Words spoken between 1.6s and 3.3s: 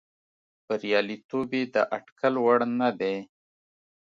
د اټکل وړ نه دی.